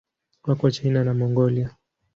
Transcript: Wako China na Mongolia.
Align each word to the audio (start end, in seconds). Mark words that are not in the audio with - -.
Wako 0.43 0.69
China 0.71 1.03
na 1.03 1.13
Mongolia. 1.13 1.77